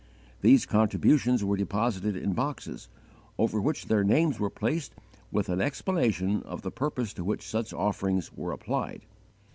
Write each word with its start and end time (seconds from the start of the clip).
These 0.41 0.65
contributions 0.65 1.43
were 1.43 1.55
deposited 1.55 2.15
in 2.15 2.33
boxes, 2.33 2.89
over 3.37 3.61
which 3.61 3.85
their 3.85 4.03
names 4.03 4.39
were 4.39 4.49
placed 4.49 4.95
with 5.31 5.47
an 5.47 5.61
explanation 5.61 6.41
of 6.41 6.63
the 6.63 6.71
purpose 6.71 7.13
to 7.13 7.23
which 7.23 7.47
such 7.47 7.71
offerings 7.71 8.31
were 8.35 8.51
applied. 8.51 9.05